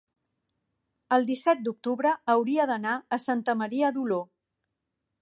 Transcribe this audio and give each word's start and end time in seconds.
el 1.17 1.27
disset 1.27 1.61
d'octubre 1.67 2.15
hauria 2.35 2.67
d'anar 2.73 2.97
a 3.19 3.23
Santa 3.29 3.59
Maria 3.63 3.97
d'Oló. 3.99 4.23